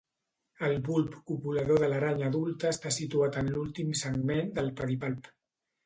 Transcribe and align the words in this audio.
El 0.67 0.71
bulb 0.87 1.17
copulador 1.27 1.83
de 1.85 1.91
l'aranya 1.93 2.31
adulta 2.31 2.73
està 2.79 2.95
situat 2.99 3.41
en 3.45 3.55
l'últim 3.55 3.97
segment 4.05 4.55
del 4.61 4.77
pedipalp. 4.83 5.35